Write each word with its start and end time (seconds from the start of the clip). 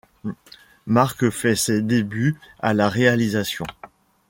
Mark 0.87 1.29
fait 1.29 1.55
ses 1.55 1.83
débuts 1.83 2.35
à 2.57 2.73
la 2.73 2.89
réalisation. 2.89 3.67